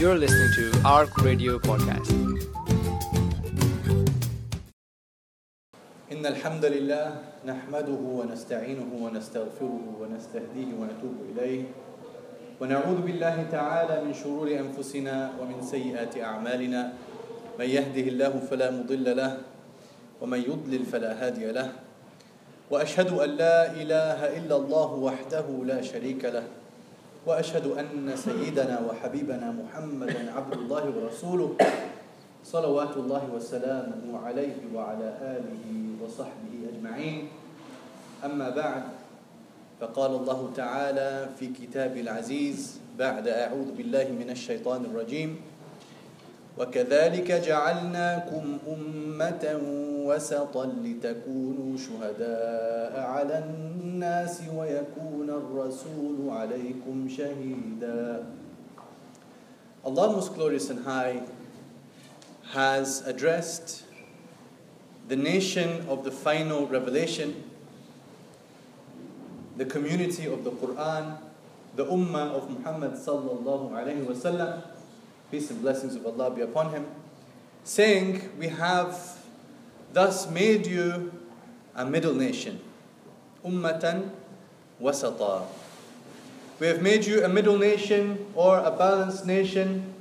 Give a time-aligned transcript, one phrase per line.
[0.00, 2.08] You're listening to ARC Radio Podcast.
[6.08, 7.06] إن الحمد لله
[7.44, 11.62] نحمده ونستعينه ونستغفره ونستهديه ونتوب إليه.
[12.60, 16.92] ونعوذ بالله تعالى من شرور أنفسنا ومن سيئات أعمالنا.
[17.60, 19.32] من يهده الله فلا مضل له
[20.24, 21.76] ومن يضلل فلا هادي له.
[22.72, 26.59] وأشهد أن لا إله إلا الله وحده لا شريك له.
[27.26, 31.56] وأشهد أن سيدنا وحبيبنا محمدا عبد الله ورسوله
[32.44, 35.64] صلوات الله وسلامه عليه وعلى آله
[36.04, 37.28] وصحبه أجمعين.
[38.24, 38.82] أما بعد
[39.80, 45.40] فقال الله تعالى في كتاب العزيز بعد أعوذ بالله من الشيطان الرجيم
[46.58, 49.44] وكذلك جعلناكم أمة
[50.05, 58.25] وسطا لتكونوا شهداء على الناس ويكون الرسول عليكم شهيدا
[59.85, 61.21] Allah most glorious and high
[62.53, 63.83] has addressed
[65.07, 67.43] the nation of the final revelation,
[69.57, 71.17] the community of the Quran,
[71.75, 74.63] the ummah of Muhammad sallallahu alaihi wasallam,
[75.29, 76.87] peace and blessings of Allah be upon him,
[77.63, 78.97] saying, We have
[79.92, 81.12] thus made you
[81.74, 82.60] a middle nation,
[83.44, 84.10] ummatan
[84.80, 85.46] wasata.
[86.58, 89.94] We have made you a middle nation or a balanced nation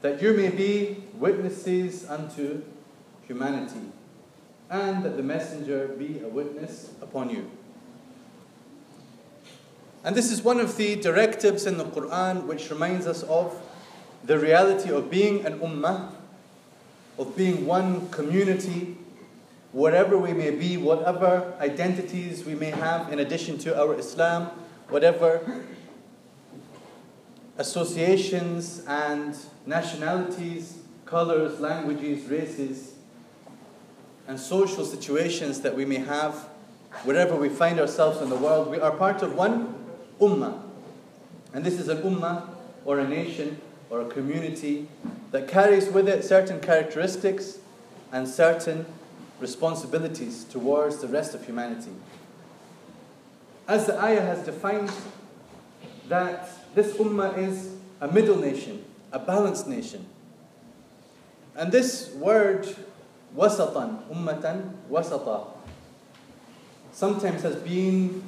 [0.00, 2.62] that you may be witnesses unto
[3.26, 3.92] humanity,
[4.70, 7.50] and that the messenger be a witness upon you.
[10.04, 13.60] And this is one of the directives in the Quran which reminds us of
[14.24, 16.12] the reality of being an ummah,
[17.18, 18.96] of being one community,
[19.72, 24.46] wherever we may be, whatever identities we may have in addition to our Islam,
[24.88, 25.64] whatever
[27.58, 32.94] associations and nationalities, colors, languages, races,
[34.28, 36.34] and social situations that we may have,
[37.02, 39.74] wherever we find ourselves in the world, we are part of one
[40.20, 40.62] ummah.
[41.52, 42.48] And this is an ummah
[42.84, 44.86] or a nation or a community
[45.30, 47.58] that carries with it certain characteristics
[48.12, 48.86] and certain
[49.40, 51.92] responsibilities towards the rest of humanity.
[53.66, 54.90] As the ayah has defined,
[56.08, 60.06] that this ummah is a middle nation, a balanced nation.
[61.54, 62.66] And this word,
[63.36, 65.48] wasatan, ummatan, wasata,
[66.92, 68.22] sometimes has been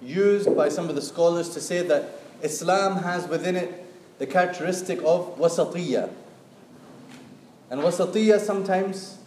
[0.00, 3.84] used by some of the scholars to say that Islam has within it
[4.18, 6.10] the characteristic of wasatiyya.
[7.70, 9.18] And wasatiyya sometimes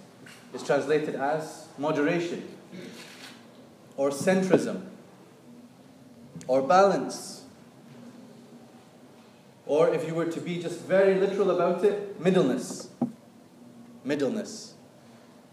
[0.54, 2.48] is translated as moderation
[3.98, 4.84] or centrism
[6.48, 7.44] or balance.
[9.66, 12.90] Or if you were to be just very literal about it, middleness.
[14.04, 14.74] Middleness.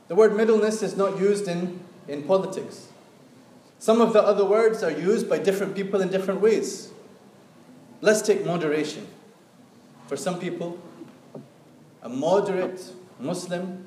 [0.09, 2.89] The word middleness is not used in, in politics.
[3.79, 6.91] Some of the other words are used by different people in different ways.
[8.01, 9.07] Let's take moderation.
[10.09, 10.79] For some people,
[12.03, 12.83] a moderate
[13.21, 13.87] Muslim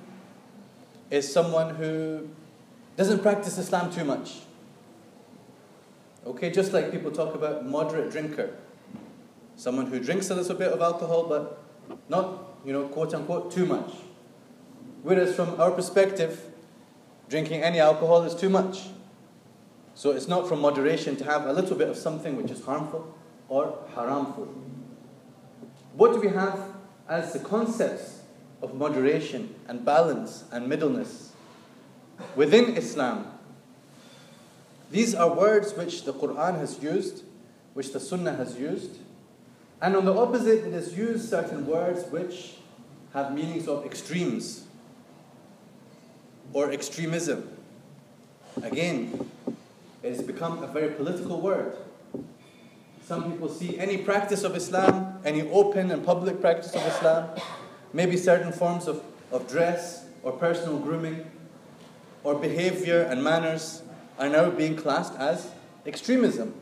[1.09, 2.30] is someone who
[2.96, 4.42] doesn't practice Islam too much.
[6.28, 8.54] Okay, just like people talk about moderate drinker.
[9.56, 11.64] Someone who drinks a little bit of alcohol, but
[12.08, 13.92] not, you know, quote unquote, too much.
[15.02, 16.46] Whereas from our perspective,
[17.30, 18.90] drinking any alcohol is too much.
[19.96, 23.12] So it's not from moderation to have a little bit of something which is harmful
[23.50, 24.48] or haramful.
[25.94, 26.59] What do we have
[27.07, 28.22] as the concepts
[28.62, 31.34] of moderation and balance and middleness
[32.35, 33.28] within Islam?
[34.90, 37.24] These are words which the Quran has used,
[37.74, 38.97] which the Sunnah has used.
[39.81, 42.56] And on the opposite, it has used certain words which
[43.13, 44.66] have meanings of extremes
[46.53, 47.50] or extremism.
[48.62, 49.30] Again,
[50.03, 51.75] it has become a very political word.
[53.07, 57.30] Some people see any practice of Islam, any open and public practice of Islam,
[57.94, 61.30] maybe certain forms of, of dress or personal grooming
[62.24, 63.81] or behavior and manners
[64.19, 65.51] are now being classed as
[65.86, 66.53] extremism.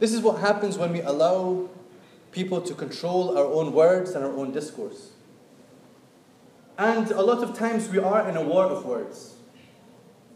[0.00, 1.68] This is what happens when we allow
[2.32, 5.10] people to control our own words and our own discourse.
[6.78, 9.34] And a lot of times we are in a war of words.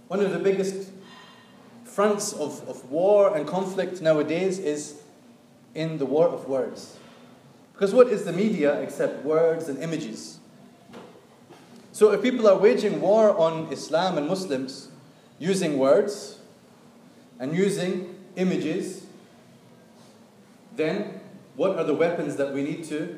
[0.08, 0.90] One of the biggest
[1.94, 5.00] fronts of, of war and conflict nowadays is
[5.74, 6.96] in the war of words.
[7.72, 10.38] Because what is the media except words and images?
[11.92, 14.88] So if people are waging war on Islam and Muslims
[15.38, 16.38] using words
[17.38, 19.06] and using images,
[20.76, 21.20] then
[21.56, 23.16] What are the weapons that we need to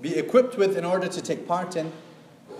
[0.00, 1.92] be equipped with in order to take part in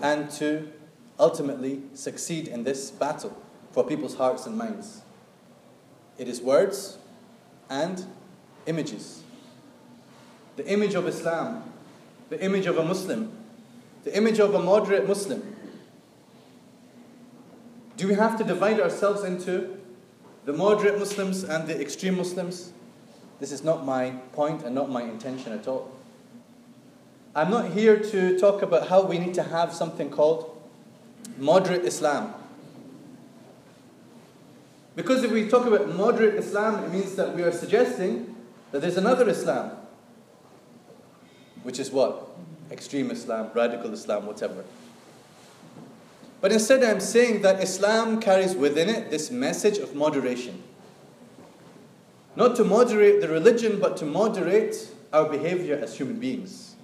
[0.01, 0.71] and to
[1.19, 3.35] ultimately succeed in this battle
[3.71, 5.01] for people's hearts and minds?
[6.17, 6.97] It is words
[7.69, 8.05] and
[8.65, 9.23] images.
[10.55, 11.63] The image of Islam,
[12.29, 13.31] the image of a Muslim,
[14.03, 15.55] the image of a moderate Muslim.
[17.97, 19.77] Do we have to divide ourselves into
[20.45, 22.71] the moderate Muslims and the extreme Muslims?
[23.39, 25.91] This is not my point and not my intention at all.
[27.35, 30.59] I'm not here to talk about how we need to have something called
[31.37, 32.33] moderate Islam.
[34.97, 38.35] Because if we talk about moderate Islam, it means that we are suggesting
[38.71, 39.73] that there's another Islam,
[41.61, 42.29] which is what?
[42.71, 44.63] Extreme Islam, radical Islam, whatever.
[46.41, 50.63] But instead, I'm saying that Islam carries within it this message of moderation.
[52.35, 56.75] Not to moderate the religion, but to moderate our behavior as human beings.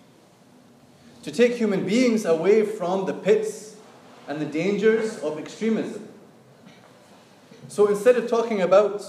[1.23, 3.75] To take human beings away from the pits
[4.27, 6.09] and the dangers of extremism.
[7.67, 9.03] So instead of talking about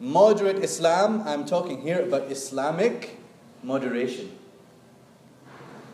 [0.00, 3.18] moderate Islam, I'm talking here about Islamic
[3.62, 4.36] moderation.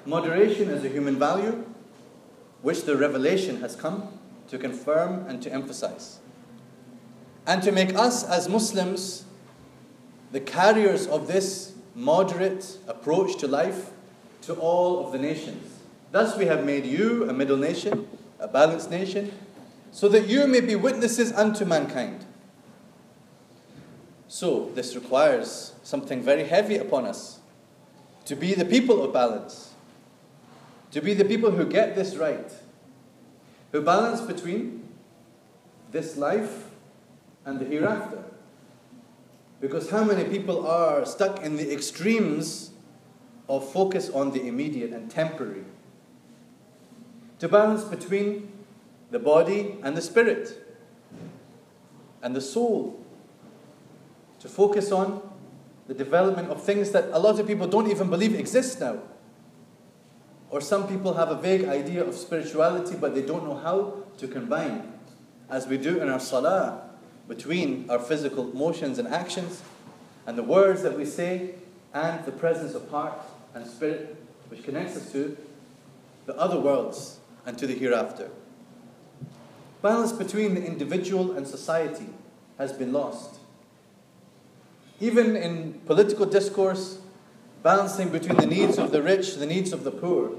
[0.04, 1.64] Moderation is a human value
[2.60, 4.18] which the revelation has come
[4.48, 6.18] to confirm and to emphasize.
[7.46, 9.24] And to make us as Muslims
[10.32, 13.90] the carriers of this moderate approach to life
[14.42, 15.78] to all of the nations.
[16.10, 19.32] Thus, we have made you a middle nation, a balanced nation,
[19.92, 22.24] so that you may be witnesses unto mankind.
[24.26, 27.40] So, this requires something very heavy upon us
[28.24, 29.74] to be the people of balance,
[30.92, 32.50] to be the people who get this right,
[33.72, 34.88] who balance between
[35.90, 36.70] this life
[37.44, 38.24] and the hereafter.
[39.60, 42.70] Because how many people are stuck in the extremes
[43.48, 45.64] of focus on the immediate and temporary?
[47.40, 48.50] To balance between
[49.12, 50.58] the body and the spirit
[52.22, 52.98] and the soul.
[54.40, 55.22] To focus on
[55.86, 58.98] the development of things that a lot of people don't even believe exist now.
[60.50, 64.26] Or some people have a vague idea of spirituality, but they don't know how to
[64.26, 64.92] combine,
[65.48, 66.90] as we do in our salah,
[67.28, 69.62] between our physical motions and actions
[70.26, 71.54] and the words that we say
[71.94, 73.18] and the presence of heart
[73.54, 74.16] and spirit
[74.48, 75.36] which connects us to
[76.26, 78.30] the other worlds and to the hereafter.
[79.82, 82.06] Balance between the individual and society
[82.56, 83.40] has been lost.
[85.00, 87.00] Even in political discourse,
[87.64, 90.30] balancing between the needs of the rich, the needs of the poor,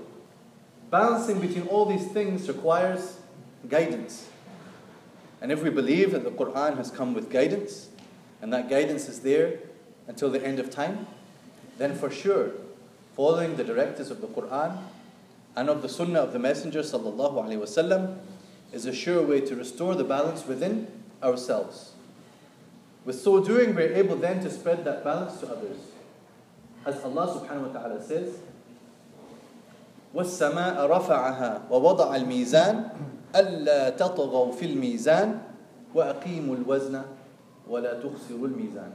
[0.90, 3.19] balancing between all these things requires
[3.68, 4.30] guidance.
[5.42, 7.90] And if we believe that the Quran has come with guidance,
[8.42, 9.60] and that guidance is there
[10.07, 11.06] until the end of time,
[11.78, 12.51] then for sure,
[13.18, 14.78] following the directives of the Quran
[15.56, 18.18] and of the Sunnah of the Messenger sallallahu alaihi wasallam
[18.72, 20.87] is a sure way to restore the balance within
[21.22, 21.93] ourselves.
[23.05, 25.78] With so doing, we're able then to spread that balance to others.
[26.84, 28.38] As Allah subhanahu wa ta'ala says,
[30.14, 32.88] والسماء رفعها ووضع الميزان
[33.37, 35.38] ألا تطغوا في الميزان
[35.94, 37.02] وأقيموا الوزن
[37.69, 38.93] ولا تخسروا الميزان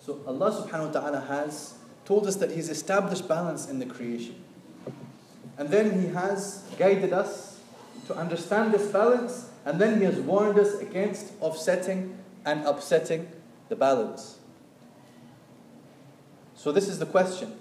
[0.00, 1.74] So Allah subhanahu wa ta'ala has
[2.04, 4.34] told us that He's established balance in the creation.
[5.58, 7.53] And then He has guided us
[8.06, 13.28] to understand this balance, and then He has warned us against offsetting and upsetting
[13.68, 14.38] the balance.
[16.54, 17.54] So this is the question.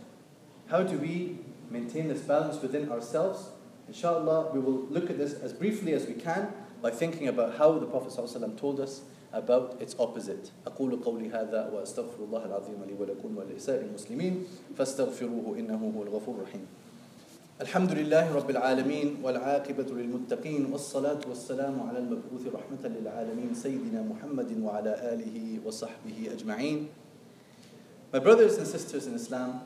[0.68, 1.38] How do we
[1.70, 3.50] maintain this balance within ourselves?
[3.88, 7.78] Inshallah, we will look at this as briefly as we can by thinking about how
[7.80, 9.01] the Prophet ﷺ told us
[9.34, 10.51] about its opposite.
[10.66, 14.46] أقول قولي هذا وأستغفر الله العظيم لي ولكم ولسائر المسلمين
[14.78, 16.68] فاستغفروه إنه هو الغفور الرحيم.
[17.61, 25.15] الحمد لله رب العالمين والعاقبة للمتقين والصلاة والسلام على المبعوث رحمة للعالمين سيدنا محمد وعلى
[25.15, 26.89] آله وصحبه أجمعين.
[28.13, 29.61] My brothers and sisters in Islam,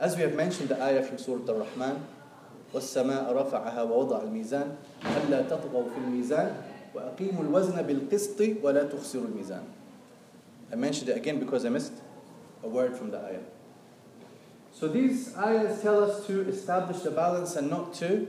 [0.00, 1.96] as we have mentioned the ayah from Surah Al-Rahman,
[2.74, 4.76] والسماء رفعها ووضع الميزان
[5.16, 6.56] ألا تطغوا في الميزان
[6.94, 9.64] وأقيموا الوزن بالقسط ولا تخسروا الميزان
[10.72, 11.94] I mentioned it again because I missed
[12.62, 13.46] a word from the ayah.
[14.78, 18.28] So these ayahs tell us to establish the balance and not to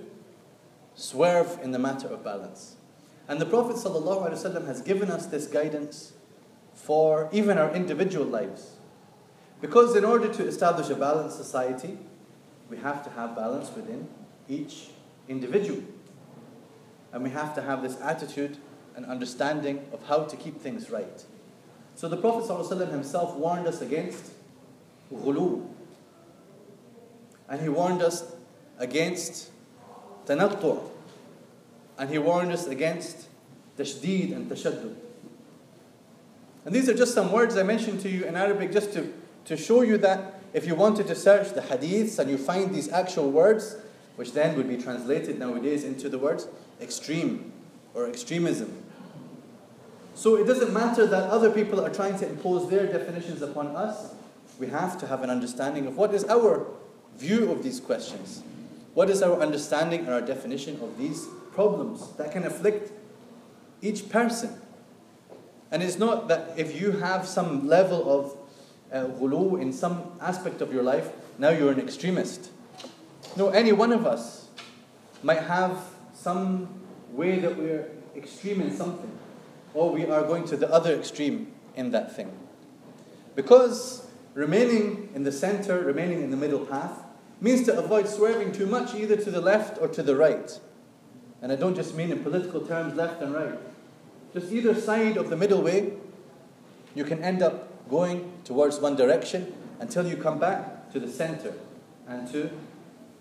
[0.96, 2.78] swerve in the matter of balance.
[3.28, 6.14] And the Prophet ﷺ has given us this guidance
[6.74, 8.78] for even our individual lives.
[9.60, 11.98] Because in order to establish a balanced society,
[12.70, 14.08] we have to have balance within
[14.48, 14.92] each
[15.28, 15.84] individual.
[17.12, 18.56] And we have to have this attitude
[18.96, 21.26] and understanding of how to keep things right.
[21.96, 24.32] So the Prophet ﷺ himself warned us against
[25.14, 25.68] ghulu,
[27.50, 28.24] And he warned us
[28.78, 29.50] against
[30.26, 30.82] tanattu'
[31.98, 33.28] and he warned us against
[33.78, 34.96] tashdid and tashaddud.
[36.66, 39.14] And these are just some words I mentioned to you in Arabic just to,
[39.46, 42.90] to show you that if you wanted to search the hadiths and you find these
[42.90, 43.78] actual words,
[44.16, 46.48] which then would be translated nowadays into the words
[46.82, 47.52] extreme
[47.94, 48.84] or extremism.
[50.14, 54.14] So it doesn't matter that other people are trying to impose their definitions upon us.
[54.60, 56.66] We have to have an understanding of what is our
[57.18, 58.44] view of these questions.
[58.94, 62.92] What is our understanding and our definition of these problems that can afflict
[63.82, 64.60] each person?
[65.72, 68.38] And it's not that if you have some level of
[68.92, 72.50] uh, in some aspect of your life, now you're an extremist.
[73.36, 74.48] No, any one of us
[75.24, 75.78] might have
[76.14, 76.70] some
[77.12, 79.12] way that we're extreme in something,
[79.74, 82.32] or we are going to the other extreme in that thing.
[83.36, 87.04] Because remaining in the center, remaining in the middle path,
[87.40, 90.60] means to avoid swerving too much either to the left or to the right.
[91.42, 93.60] And I don't just mean in political terms left and right.
[94.34, 95.94] Just either side of the middle way,
[96.96, 101.54] you can end up going towards one direction until you come back to the center
[102.08, 102.50] and to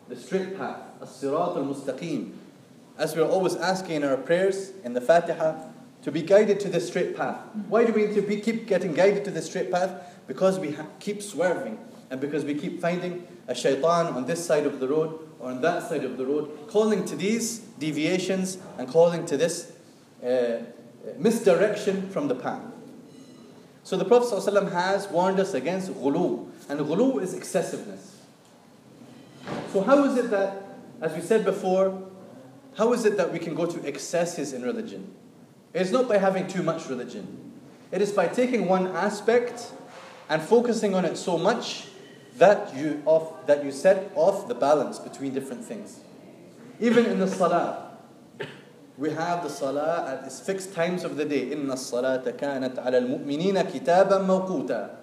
[0.09, 2.33] the straight path, as-sirat al-mustaqim.
[2.97, 5.57] As we're always asking in our prayers in the Fatiha,
[6.03, 7.37] to be guided to the straight path.
[7.69, 9.91] Why do we need to be, keep getting guided to the straight path?
[10.29, 11.79] Because we ha- keep swerving
[12.11, 15.61] and because we keep finding a shaitan on this side of the road or on
[15.61, 19.73] that side of the road, calling to these deviations and calling to this
[20.25, 20.59] uh,
[21.19, 22.63] misdirection from the path.
[23.85, 28.17] So the Prophet ﷺ has warned us against ghulu, and ghulu is excessiveness.
[29.73, 32.03] So how is it that, as we said before,
[32.77, 35.15] how is it that we can go to excesses in religion?
[35.73, 37.53] It is not by having too much religion.
[37.93, 39.71] It is by taking one aspect
[40.29, 41.87] and focusing on it so much
[42.38, 46.00] that you off that you set off the balance between different things.
[46.80, 47.98] Even in the salah,
[48.98, 51.52] we have the salah at its fixed times of the day.
[51.52, 54.98] إن الصلاة كانت على المؤمنين كتابا موقوتا.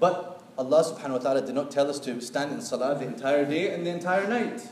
[0.00, 3.44] But Allah subhanahu wa ta'ala did not tell us to stand in salah the entire
[3.44, 4.68] day and the entire night.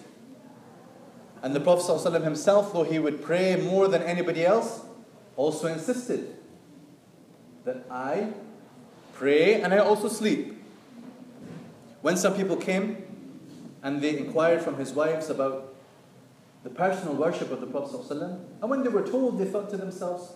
[1.43, 4.81] And the Prophet ﷺ himself, though he would pray more than anybody else,
[5.37, 6.35] also insisted
[7.65, 8.33] that I
[9.21, 10.57] pray and I also sleep.
[12.03, 13.03] When some people came
[13.83, 15.75] and they inquired from his wives about
[16.65, 19.77] the personal worship of the Prophet ﷺ, and when they were told, they thought to
[19.77, 20.33] themselves,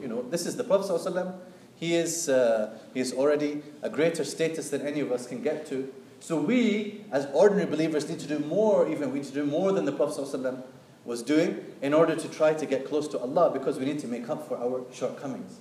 [0.00, 1.34] you know, this is the Prophet ﷺ.
[1.76, 5.66] He is, uh, he is already a greater status than any of us can get
[5.66, 5.92] to.
[6.20, 9.72] So we, as ordinary believers, need to do more, even we need to do more
[9.72, 10.62] than the Prophet ﷺ
[11.04, 14.08] was doing in order to try to get close to Allah because we need to
[14.08, 15.58] make up for our shortcomings.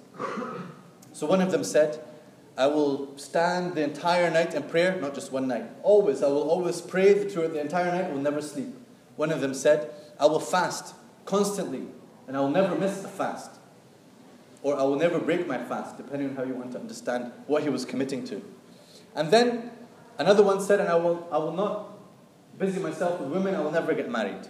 [1.12, 2.02] So one of them said,
[2.57, 5.64] I will stand the entire night in prayer, not just one night.
[5.83, 8.75] Always, I will always pray throughout the entire night, I will never sleep.
[9.16, 11.85] One of them said, I will fast constantly,
[12.26, 13.50] and I will never miss a fast.
[14.62, 17.62] Or I will never break my fast, depending on how you want to understand what
[17.62, 18.42] he was committing to.
[19.14, 19.71] And then
[20.19, 21.88] Another one said, and I will, I will not
[22.59, 24.47] busy myself with women, I will never get married.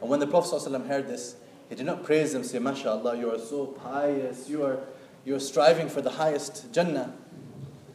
[0.00, 1.36] And when the Prophet ﷺ heard this,
[1.68, 4.78] he did not praise them, say, MashaAllah, you are so pious, you are,
[5.24, 7.14] you are striving for the highest Jannah.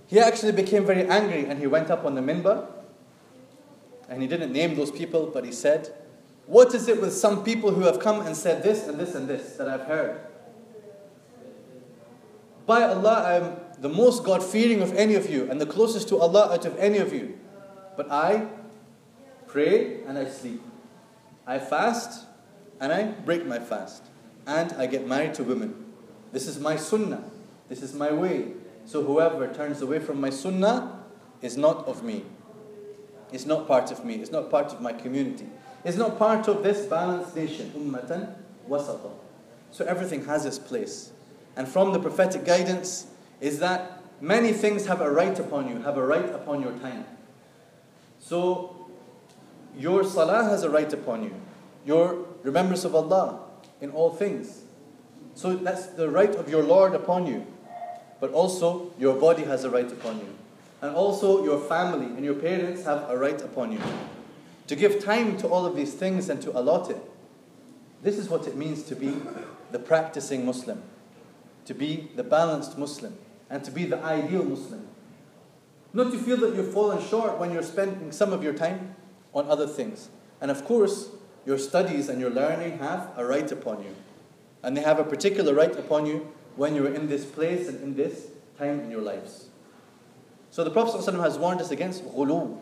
[0.08, 2.68] He actually became very angry and he went up on the minbar
[4.08, 5.94] and he didn't name those people, but he said,
[6.46, 9.28] What is it with some people who have come and said this and this and
[9.28, 10.20] this that I've heard?
[12.66, 16.10] By Allah, I am the most God fearing of any of you and the closest
[16.10, 17.38] to Allah out of any of you.
[17.98, 18.48] But I
[19.48, 20.62] pray and I sleep.
[21.48, 22.26] I fast
[22.80, 24.04] and I break my fast.
[24.48, 25.85] And I get married to women.
[26.36, 27.24] This is my sunnah.
[27.70, 28.52] This is my way.
[28.84, 31.00] So whoever turns away from my sunnah
[31.42, 32.26] is not of me.
[33.32, 34.16] It's not part of me.
[34.16, 35.48] It's not part of my community.
[35.86, 37.72] It's not part of this balanced nation.
[37.74, 38.36] Ummatan
[38.68, 39.12] wasata.
[39.72, 41.14] So everything has its place.
[41.56, 43.08] And from the prophetic guidance,
[43.40, 47.06] is that many things have a right upon you, have a right upon your time.
[48.20, 48.90] So,
[49.78, 51.34] your salah has a right upon you,
[51.86, 53.40] your remembrance of Allah
[53.80, 54.65] in all things.
[55.36, 57.46] So, that's the right of your Lord upon you.
[58.20, 60.36] But also, your body has a right upon you.
[60.82, 63.82] And also, your family and your parents have a right upon you.
[64.68, 67.02] To give time to all of these things and to allot it.
[68.02, 69.16] This is what it means to be
[69.72, 70.82] the practicing Muslim,
[71.66, 73.18] to be the balanced Muslim
[73.50, 74.88] and to be the ideal Muslim.
[75.94, 78.96] Not to feel that you've fallen short when you're spending some of your time
[79.34, 80.10] on other things.
[80.42, 81.10] And of course,
[81.46, 83.96] your studies and your learning have a right upon you.
[84.65, 87.95] And they have a particular right upon you when you're in this place and in
[87.95, 89.47] this time in your lives.
[90.51, 92.59] So the Prophet ﷺ has warned us against ghulu,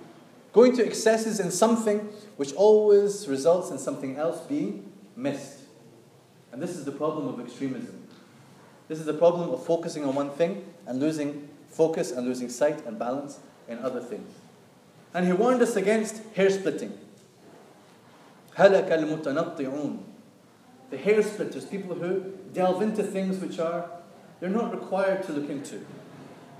[0.52, 2.00] going to excesses in something
[2.36, 5.60] which always results in something else being missed.
[6.52, 8.06] And this is the problem of extremism.
[8.88, 12.86] This is the problem of focusing on one thing and losing focus and losing sight
[12.86, 13.38] and balance
[13.68, 14.30] in other things.
[15.12, 16.96] And he warned us against hair splitting.
[18.56, 19.98] هَلَكَ الْمُتَنَطِّعُونَ
[20.93, 22.19] the hair splitters, people who
[22.53, 23.89] delve into things which are,
[24.39, 25.83] they're not required to look into.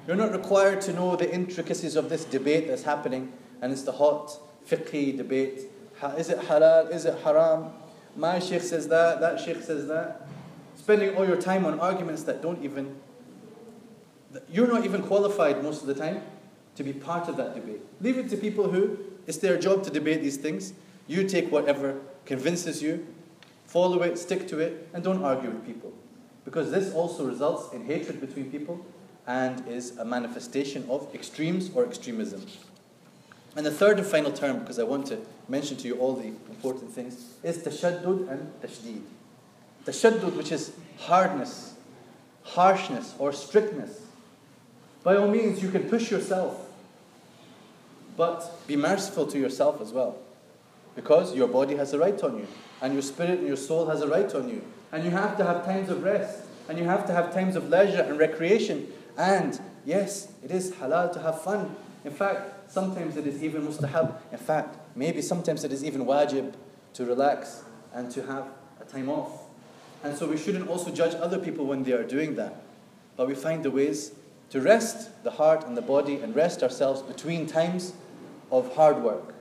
[0.08, 3.92] You're not required to know the intricacies of this debate that's happening, and it's the
[3.92, 5.70] hot fiqhi debate.
[6.18, 6.90] Is it halal?
[6.92, 7.74] Is it haram?
[8.16, 10.28] My sheikh says that, that sheikh says that.
[10.76, 12.96] Spending all your time on arguments that don't even,
[14.50, 16.24] you're not even qualified most of the time
[16.74, 17.82] to be part of that debate.
[18.02, 18.98] Leave it to people who,
[19.28, 20.74] it's their job to debate these things.
[21.06, 23.06] You take whatever convinces you,
[23.74, 25.92] follow it, stick to it, and don't argue with people.
[26.46, 28.86] Because this also results in hatred between people
[29.26, 32.46] and is a manifestation of extremes or extremism.
[33.56, 35.18] And the third and final term, because I want to
[35.50, 39.02] mention to you all the important things, is tashaddud and tashdid.
[39.86, 41.74] Tashaddud, which is hardness,
[42.44, 44.02] harshness, or strictness.
[45.04, 46.70] By all means, you can push yourself,
[48.16, 50.18] but be merciful to yourself as well.
[50.96, 52.48] Because your body has a right on you,
[52.84, 54.62] and your spirit and your soul has a right on you.
[54.92, 57.70] And you have to have times of rest, and you have to have times of
[57.70, 58.92] leisure and recreation.
[59.18, 61.76] And yes, it is halal to have fun.
[62.04, 64.14] In fact, sometimes it is even mustahab.
[64.34, 66.54] In fact, maybe sometimes it is even wajib
[66.96, 67.64] to relax
[67.94, 68.48] and to have
[68.82, 69.44] a time off.
[70.04, 72.62] And so we shouldn't also judge other people when they are doing that.
[73.16, 74.12] But we find the ways
[74.50, 77.94] to rest the heart and the body and rest ourselves between times
[78.52, 79.33] of hard work.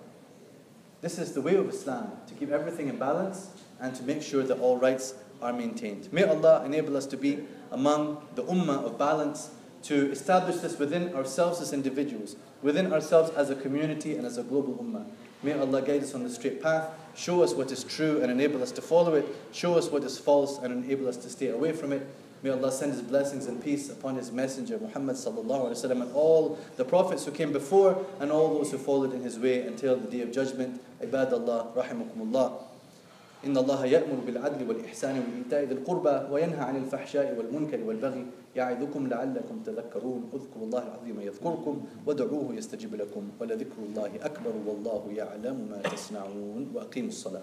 [1.02, 3.48] This is the way of Islam, to keep everything in balance
[3.80, 6.12] and to make sure that all rights are maintained.
[6.12, 7.40] May Allah enable us to be
[7.72, 9.50] among the ummah of balance,
[9.82, 14.44] to establish this within ourselves as individuals, within ourselves as a community and as a
[14.44, 15.04] global ummah.
[15.42, 18.62] May Allah guide us on the straight path, show us what is true and enable
[18.62, 21.72] us to follow it, show us what is false and enable us to stay away
[21.72, 22.06] from it.
[22.42, 26.84] May Allah send His blessings and peace upon His Messenger Muhammad wasallam and all the
[26.84, 30.22] prophets who came before and all those who followed in His way until the day
[30.22, 30.80] of judgment.
[31.00, 32.52] Ibadallah, rahimakumullah.
[33.42, 38.26] إن الله يأمر بالعدل والإحسان وإيتاء ذي القربى وينهى عن الفحشاء والمنكر والبغي
[38.56, 45.68] يعظكم لعلكم تذكرون اذكروا الله العظيم يذكركم ودعوه يستجب لكم ولذكر الله أكبر والله يعلم
[45.70, 47.42] ما تصنعون وأقيموا الصلاة